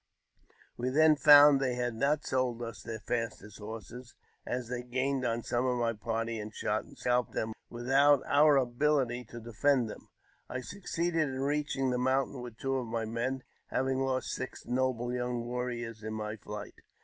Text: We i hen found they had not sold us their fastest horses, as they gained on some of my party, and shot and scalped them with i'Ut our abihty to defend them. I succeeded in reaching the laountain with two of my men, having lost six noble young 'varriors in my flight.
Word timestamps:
We 0.77 0.89
i 0.89 0.93
hen 1.03 1.15
found 1.15 1.59
they 1.61 1.75
had 1.75 1.93
not 1.93 2.25
sold 2.25 2.63
us 2.63 2.81
their 2.81 3.01
fastest 3.01 3.59
horses, 3.59 4.15
as 4.47 4.67
they 4.67 4.81
gained 4.81 5.23
on 5.23 5.43
some 5.43 5.67
of 5.67 5.77
my 5.77 5.93
party, 5.93 6.39
and 6.39 6.51
shot 6.51 6.85
and 6.85 6.97
scalped 6.97 7.33
them 7.33 7.53
with 7.69 7.87
i'Ut 7.87 8.23
our 8.25 8.55
abihty 8.55 9.27
to 9.29 9.39
defend 9.39 9.91
them. 9.91 10.09
I 10.49 10.61
succeeded 10.61 11.29
in 11.29 11.41
reaching 11.41 11.91
the 11.91 11.99
laountain 11.99 12.41
with 12.41 12.57
two 12.57 12.77
of 12.77 12.87
my 12.87 13.05
men, 13.05 13.43
having 13.67 13.99
lost 13.99 14.31
six 14.31 14.65
noble 14.65 15.13
young 15.13 15.43
'varriors 15.45 16.01
in 16.01 16.15
my 16.15 16.35
flight. 16.35 16.81